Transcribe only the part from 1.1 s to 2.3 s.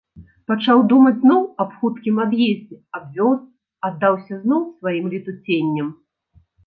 зноў аб хуткім